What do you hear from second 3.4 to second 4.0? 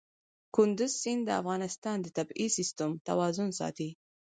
ساتي.